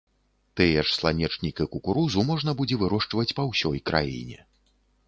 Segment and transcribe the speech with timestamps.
[0.61, 4.37] Тыя ж сланечнік і кукурузу можна будзе вырошчваць па ўсёй краіне.